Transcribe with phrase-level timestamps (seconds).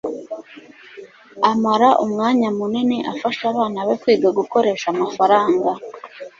[1.51, 5.69] amara umwanya munini afasha abana be kwiga gukoresha amafaranga